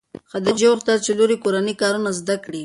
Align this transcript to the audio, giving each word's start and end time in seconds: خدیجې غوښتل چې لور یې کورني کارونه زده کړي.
خدیجې 0.31 0.67
غوښتل 0.71 0.97
چې 1.05 1.11
لور 1.17 1.29
یې 1.33 1.37
کورني 1.43 1.73
کارونه 1.81 2.09
زده 2.19 2.35
کړي. 2.45 2.59